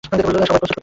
সবাই 0.03 0.19
প্রস্তুত 0.23 0.53
হচ্ছে। 0.55 0.75